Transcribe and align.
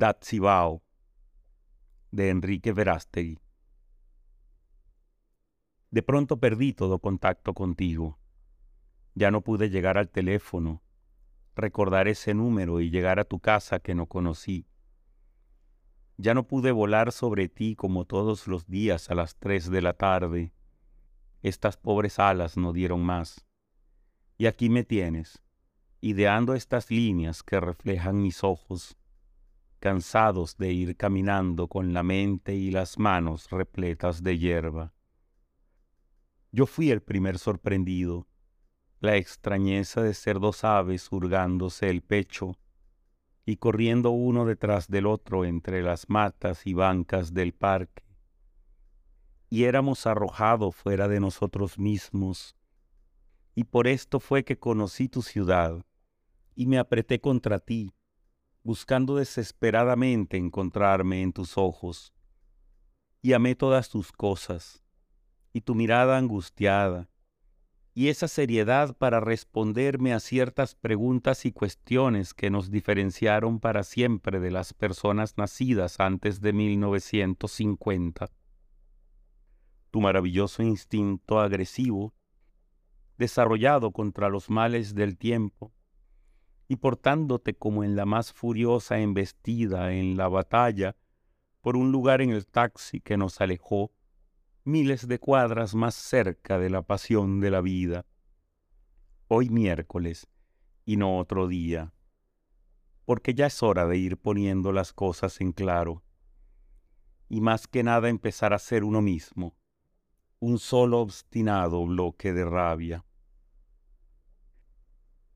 Datsibao 0.00 0.82
de 2.10 2.30
Enrique 2.30 2.72
Verástegui. 2.72 3.38
De 5.90 6.02
pronto 6.02 6.38
perdí 6.40 6.72
todo 6.72 7.00
contacto 7.00 7.52
contigo. 7.52 8.18
Ya 9.14 9.30
no 9.30 9.42
pude 9.42 9.68
llegar 9.68 9.98
al 9.98 10.08
teléfono, 10.08 10.82
recordar 11.54 12.08
ese 12.08 12.32
número 12.32 12.80
y 12.80 12.88
llegar 12.88 13.20
a 13.20 13.26
tu 13.26 13.40
casa 13.40 13.80
que 13.80 13.94
no 13.94 14.06
conocí. 14.06 14.66
Ya 16.16 16.32
no 16.32 16.46
pude 16.46 16.72
volar 16.72 17.12
sobre 17.12 17.50
ti 17.50 17.76
como 17.76 18.06
todos 18.06 18.48
los 18.48 18.66
días 18.68 19.10
a 19.10 19.14
las 19.14 19.36
tres 19.36 19.68
de 19.68 19.82
la 19.82 19.92
tarde. 19.92 20.54
Estas 21.42 21.76
pobres 21.76 22.18
alas 22.18 22.56
no 22.56 22.72
dieron 22.72 23.04
más. 23.04 23.46
Y 24.38 24.46
aquí 24.46 24.70
me 24.70 24.82
tienes, 24.82 25.42
ideando 26.00 26.54
estas 26.54 26.90
líneas 26.90 27.42
que 27.42 27.60
reflejan 27.60 28.22
mis 28.22 28.42
ojos, 28.44 28.96
cansados 29.80 30.56
de 30.58 30.72
ir 30.72 30.96
caminando 30.96 31.66
con 31.66 31.92
la 31.92 32.02
mente 32.02 32.54
y 32.54 32.70
las 32.70 32.98
manos 32.98 33.50
repletas 33.50 34.22
de 34.22 34.38
hierba. 34.38 34.94
Yo 36.52 36.66
fui 36.66 36.90
el 36.90 37.02
primer 37.02 37.38
sorprendido, 37.38 38.28
la 39.00 39.16
extrañeza 39.16 40.02
de 40.02 40.14
ser 40.14 40.38
dos 40.38 40.62
aves 40.62 41.10
hurgándose 41.10 41.88
el 41.88 42.02
pecho 42.02 42.58
y 43.46 43.56
corriendo 43.56 44.10
uno 44.10 44.44
detrás 44.44 44.88
del 44.88 45.06
otro 45.06 45.44
entre 45.44 45.82
las 45.82 46.08
matas 46.08 46.66
y 46.66 46.74
bancas 46.74 47.32
del 47.32 47.54
parque. 47.54 48.04
Y 49.48 49.64
éramos 49.64 50.06
arrojados 50.06 50.76
fuera 50.76 51.08
de 51.08 51.18
nosotros 51.18 51.78
mismos. 51.78 52.54
Y 53.54 53.64
por 53.64 53.88
esto 53.88 54.20
fue 54.20 54.44
que 54.44 54.58
conocí 54.58 55.08
tu 55.08 55.22
ciudad 55.22 55.84
y 56.54 56.66
me 56.66 56.78
apreté 56.78 57.20
contra 57.20 57.58
ti, 57.58 57.94
buscando 58.62 59.16
desesperadamente 59.16 60.36
encontrarme 60.36 61.22
en 61.22 61.32
tus 61.32 61.56
ojos. 61.56 62.12
Y 63.22 63.32
amé 63.32 63.54
todas 63.54 63.88
tus 63.88 64.12
cosas, 64.12 64.82
y 65.52 65.60
tu 65.62 65.74
mirada 65.74 66.16
angustiada, 66.16 67.10
y 67.92 68.08
esa 68.08 68.28
seriedad 68.28 68.96
para 68.96 69.20
responderme 69.20 70.14
a 70.14 70.20
ciertas 70.20 70.74
preguntas 70.74 71.44
y 71.44 71.52
cuestiones 71.52 72.34
que 72.34 72.48
nos 72.48 72.70
diferenciaron 72.70 73.58
para 73.58 73.82
siempre 73.82 74.38
de 74.38 74.50
las 74.50 74.72
personas 74.72 75.36
nacidas 75.36 75.98
antes 75.98 76.40
de 76.40 76.52
1950. 76.52 78.30
Tu 79.90 80.00
maravilloso 80.00 80.62
instinto 80.62 81.40
agresivo, 81.40 82.14
desarrollado 83.18 83.90
contra 83.90 84.28
los 84.28 84.48
males 84.48 84.94
del 84.94 85.18
tiempo, 85.18 85.72
y 86.70 86.76
portándote 86.76 87.54
como 87.54 87.82
en 87.82 87.96
la 87.96 88.06
más 88.06 88.32
furiosa 88.32 89.00
embestida 89.00 89.92
en 89.92 90.16
la 90.16 90.28
batalla 90.28 90.94
por 91.62 91.76
un 91.76 91.90
lugar 91.90 92.22
en 92.22 92.30
el 92.30 92.46
taxi 92.46 93.00
que 93.00 93.16
nos 93.16 93.40
alejó 93.40 93.90
miles 94.62 95.08
de 95.08 95.18
cuadras 95.18 95.74
más 95.74 95.96
cerca 95.96 96.60
de 96.60 96.70
la 96.70 96.82
pasión 96.82 97.40
de 97.40 97.50
la 97.50 97.60
vida. 97.60 98.06
Hoy 99.26 99.50
miércoles 99.50 100.28
y 100.84 100.96
no 100.96 101.18
otro 101.18 101.48
día, 101.48 101.92
porque 103.04 103.34
ya 103.34 103.46
es 103.46 103.64
hora 103.64 103.88
de 103.88 103.96
ir 103.96 104.16
poniendo 104.16 104.70
las 104.70 104.92
cosas 104.92 105.40
en 105.40 105.50
claro, 105.50 106.04
y 107.28 107.40
más 107.40 107.66
que 107.66 107.82
nada 107.82 108.08
empezar 108.08 108.52
a 108.52 108.60
ser 108.60 108.84
uno 108.84 109.02
mismo, 109.02 109.56
un 110.38 110.60
solo 110.60 111.00
obstinado 111.00 111.84
bloque 111.84 112.32
de 112.32 112.44
rabia. 112.44 113.04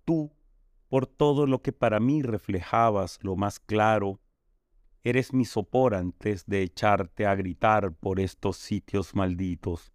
Tú, 0.05 0.31
por 0.95 1.09
todo 1.09 1.49
lo 1.49 1.61
que 1.61 1.73
para 1.73 1.99
mí 1.99 2.23
reflejabas 2.23 3.19
lo 3.21 3.35
más 3.35 3.59
claro, 3.59 4.21
eres 5.03 5.33
mi 5.33 5.45
sopor 5.45 5.93
antes 5.93 6.47
de 6.47 6.63
echarte 6.63 7.27
a 7.27 7.35
gritar 7.35 7.93
por 7.97 8.21
estos 8.21 8.59
sitios 8.59 9.13
malditos. 9.13 9.93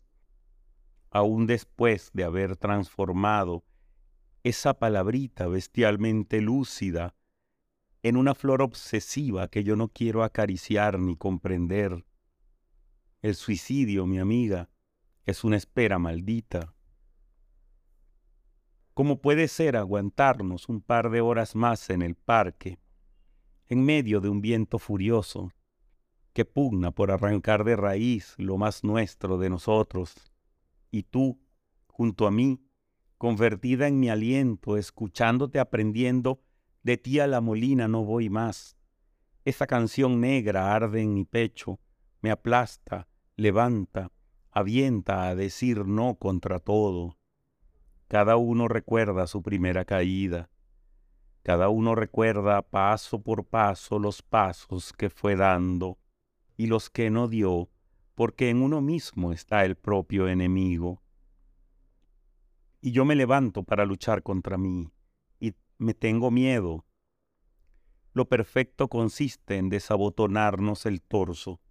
Aún 1.10 1.48
después 1.48 2.12
de 2.14 2.26
haber 2.26 2.58
transformado 2.58 3.64
esa 4.44 4.74
palabrita 4.74 5.48
bestialmente 5.48 6.42
lúcida 6.42 7.16
en 8.04 8.18
una 8.18 8.36
flor 8.36 8.62
obsesiva 8.62 9.48
que 9.48 9.64
yo 9.64 9.78
no 9.78 9.88
quiero 9.88 10.22
acariciar 10.22 11.00
ni 11.00 11.16
comprender. 11.16 12.04
El 13.22 13.36
suicidio, 13.36 14.06
mi 14.06 14.20
amiga, 14.20 14.70
es 15.26 15.46
una 15.46 15.56
espera 15.56 15.98
maldita. 15.98 16.76
¿Cómo 19.00 19.22
puede 19.22 19.48
ser 19.48 19.78
aguantarnos 19.78 20.68
un 20.68 20.82
par 20.82 21.10
de 21.10 21.22
horas 21.22 21.56
más 21.56 21.90
en 21.90 22.02
el 22.02 22.16
parque? 22.16 22.80
en 23.68 23.82
medio 23.82 24.20
de 24.20 24.28
un 24.28 24.42
viento 24.42 24.78
furioso 24.78 25.54
que 26.34 26.44
pugna 26.44 26.92
por 26.92 27.10
arrancar 27.10 27.64
de 27.64 27.78
raíz 27.78 28.34
lo 28.36 28.58
más 28.58 28.84
nuestro 28.84 29.38
de 29.38 29.50
nosotros, 29.50 30.16
y 30.92 31.04
tú, 31.04 31.40
junto 31.88 32.28
a 32.28 32.32
mí, 32.32 32.60
convertida 33.18 33.88
en 33.88 34.02
mi 34.02 34.10
aliento, 34.10 34.76
escuchándote 34.76 35.60
aprendiendo, 35.60 36.42
de 36.84 36.98
ti 36.98 37.22
a 37.22 37.28
la 37.28 37.40
molina 37.40 37.88
no 37.88 38.04
voy 38.04 38.30
más. 38.30 38.76
Esa 39.46 39.66
canción 39.66 40.20
negra 40.20 40.76
arde 40.76 41.02
en 41.02 41.14
mi 41.14 41.24
pecho, 41.24 41.80
me 42.20 42.32
aplasta, 42.32 43.08
levanta, 43.38 44.12
avienta 44.52 45.30
a 45.30 45.36
decir 45.36 45.86
no 45.86 46.16
contra 46.16 46.60
todo. 46.60 47.19
Cada 48.10 48.38
uno 48.38 48.68
recuerda 48.68 49.28
su 49.28 49.44
primera 49.44 49.86
caída, 49.86 50.50
cada 51.44 51.70
uno 51.70 51.94
recuerda 51.94 52.60
paso 52.64 53.22
por 53.22 53.46
paso 53.46 54.00
los 54.00 54.24
pasos 54.24 54.94
que 54.94 55.12
fue 55.12 55.36
dando 55.36 56.00
y 56.58 56.66
los 56.66 56.90
que 56.90 57.12
no 57.12 57.28
dio, 57.28 57.70
porque 58.16 58.50
en 58.50 58.64
uno 58.64 58.82
mismo 58.82 59.32
está 59.32 59.64
el 59.64 59.76
propio 59.76 60.28
enemigo. 60.28 61.04
Y 62.82 62.94
yo 62.94 63.06
me 63.06 63.14
levanto 63.14 63.62
para 63.62 63.86
luchar 63.86 64.24
contra 64.24 64.58
mí, 64.58 64.92
y 65.40 65.54
me 65.78 65.94
tengo 65.94 66.32
miedo. 66.32 66.86
Lo 68.14 68.28
perfecto 68.28 68.88
consiste 68.88 69.58
en 69.58 69.70
desabotonarnos 69.70 70.88
el 70.88 71.04
torso, 71.04 71.62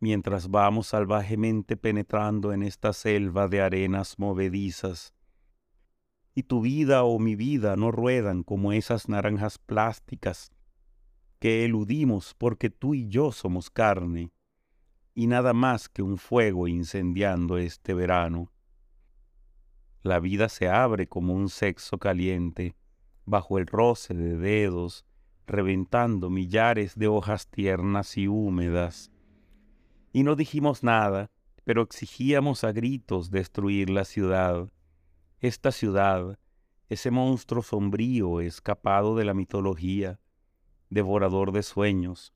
mientras 0.00 0.48
vamos 0.50 0.86
salvajemente 0.86 1.76
penetrando 1.76 2.54
en 2.54 2.62
esta 2.62 2.94
selva 2.94 3.48
de 3.48 3.60
arenas 3.60 4.18
movedizas 4.18 5.12
y 6.34 6.44
tu 6.44 6.60
vida 6.60 7.04
o 7.04 7.18
mi 7.18 7.36
vida 7.36 7.76
no 7.76 7.90
ruedan 7.92 8.42
como 8.42 8.72
esas 8.72 9.08
naranjas 9.08 9.58
plásticas 9.58 10.50
que 11.38 11.64
eludimos 11.64 12.34
porque 12.34 12.70
tú 12.70 12.94
y 12.94 13.08
yo 13.08 13.30
somos 13.30 13.70
carne 13.70 14.32
y 15.14 15.26
nada 15.28 15.52
más 15.52 15.88
que 15.88 16.02
un 16.02 16.18
fuego 16.18 16.66
incendiando 16.66 17.56
este 17.58 17.94
verano. 17.94 18.50
La 20.02 20.18
vida 20.18 20.48
se 20.48 20.68
abre 20.68 21.06
como 21.06 21.34
un 21.34 21.48
sexo 21.48 21.98
caliente 21.98 22.74
bajo 23.24 23.58
el 23.58 23.66
roce 23.66 24.12
de 24.12 24.36
dedos, 24.36 25.06
reventando 25.46 26.30
millares 26.30 26.96
de 26.96 27.06
hojas 27.06 27.48
tiernas 27.48 28.16
y 28.18 28.26
húmedas. 28.26 29.10
Y 30.12 30.24
no 30.24 30.36
dijimos 30.36 30.82
nada, 30.82 31.30
pero 31.64 31.82
exigíamos 31.82 32.64
a 32.64 32.72
gritos 32.72 33.30
destruir 33.30 33.88
la 33.88 34.04
ciudad 34.04 34.68
esta 35.46 35.72
ciudad, 35.72 36.38
ese 36.88 37.10
monstruo 37.10 37.62
sombrío 37.62 38.40
escapado 38.40 39.14
de 39.14 39.26
la 39.26 39.34
mitología, 39.34 40.18
devorador 40.88 41.52
de 41.52 41.62
sueños. 41.62 42.32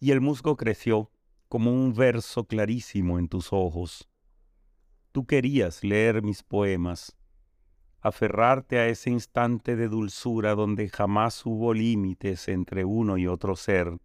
Y 0.00 0.12
el 0.12 0.22
musgo 0.22 0.56
creció 0.56 1.10
como 1.48 1.72
un 1.72 1.92
verso 1.92 2.46
clarísimo 2.46 3.18
en 3.18 3.28
tus 3.28 3.52
ojos. 3.52 4.08
Tú 5.12 5.26
querías 5.26 5.84
leer 5.84 6.22
mis 6.22 6.42
poemas, 6.42 7.14
aferrarte 8.00 8.78
a 8.78 8.88
ese 8.88 9.10
instante 9.10 9.76
de 9.76 9.88
dulzura 9.88 10.54
donde 10.54 10.88
jamás 10.88 11.44
hubo 11.44 11.74
límites 11.74 12.48
entre 12.48 12.86
uno 12.86 13.18
y 13.18 13.26
otro 13.26 13.56
ser. 13.56 13.98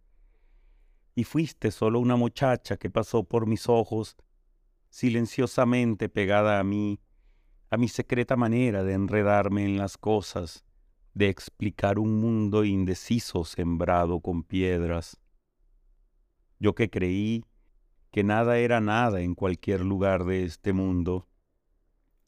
Y 1.14 1.24
fuiste 1.24 1.70
solo 1.70 1.98
una 1.98 2.16
muchacha 2.16 2.76
que 2.76 2.90
pasó 2.90 3.24
por 3.24 3.46
mis 3.46 3.70
ojos 3.70 4.18
silenciosamente 4.90 6.08
pegada 6.08 6.58
a 6.58 6.64
mí, 6.64 7.00
a 7.70 7.76
mi 7.76 7.88
secreta 7.88 8.36
manera 8.36 8.82
de 8.82 8.92
enredarme 8.92 9.64
en 9.64 9.78
las 9.78 9.96
cosas, 9.96 10.64
de 11.14 11.28
explicar 11.28 11.98
un 11.98 12.20
mundo 12.20 12.64
indeciso 12.64 13.44
sembrado 13.44 14.20
con 14.20 14.42
piedras. 14.42 15.18
Yo 16.58 16.74
que 16.74 16.90
creí 16.90 17.44
que 18.10 18.24
nada 18.24 18.58
era 18.58 18.80
nada 18.80 19.20
en 19.20 19.36
cualquier 19.36 19.82
lugar 19.82 20.24
de 20.24 20.44
este 20.44 20.72
mundo, 20.72 21.28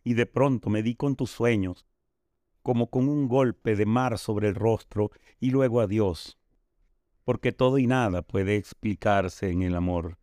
y 0.04 0.14
de 0.14 0.26
pronto 0.26 0.70
me 0.70 0.82
di 0.82 0.94
con 0.94 1.16
tus 1.16 1.30
sueños, 1.30 1.86
como 2.62 2.90
con 2.90 3.08
un 3.08 3.26
golpe 3.26 3.74
de 3.74 3.86
mar 3.86 4.18
sobre 4.18 4.48
el 4.48 4.54
rostro, 4.54 5.10
y 5.40 5.50
luego 5.50 5.80
adiós, 5.80 6.38
porque 7.24 7.50
todo 7.50 7.78
y 7.78 7.88
nada 7.88 8.22
puede 8.22 8.56
explicarse 8.56 9.50
en 9.50 9.62
el 9.62 9.74
amor, 9.74 10.18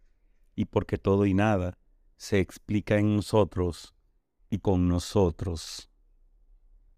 y 0.55 0.65
porque 0.65 0.97
todo 0.97 1.25
y 1.25 1.33
nada 1.33 1.77
se 2.19 2.39
explica 2.39 2.97
en 2.97 3.15
nosotros 3.15 3.95
y 4.49 4.59
con 4.59 4.89
nosotros. 4.89 5.89